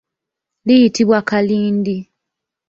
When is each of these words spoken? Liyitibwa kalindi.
Liyitibwa 0.65 1.19
kalindi. 1.29 1.97